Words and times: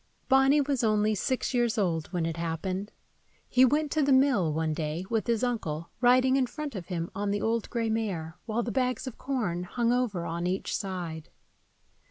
BONNY 0.29 0.61
was 0.61 0.83
only 0.83 1.13
six 1.13 1.53
years 1.53 1.77
old 1.77 2.07
when 2.07 2.25
it 2.25 2.37
happened. 2.37 2.91
He 3.47 3.63
went 3.63 3.91
to 3.91 4.01
the 4.01 4.11
mill, 4.11 4.51
one 4.51 4.73
day, 4.73 5.05
with 5.11 5.27
his 5.27 5.43
uncle, 5.43 5.91
riding 6.01 6.37
in 6.37 6.47
front 6.47 6.73
of 6.73 6.87
him 6.87 7.11
on 7.13 7.29
the 7.29 7.43
old 7.43 7.69
gray 7.69 7.87
mare, 7.91 8.35
while 8.47 8.63
the 8.63 8.71
bags 8.71 9.05
of 9.05 9.19
corn 9.19 9.61
hung 9.61 9.93
over 9.93 10.25
on 10.25 10.47
each 10.47 10.75
side. 10.75 11.29